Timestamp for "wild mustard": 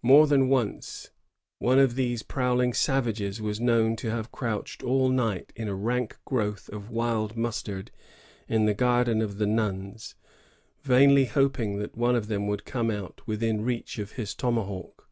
6.88-7.90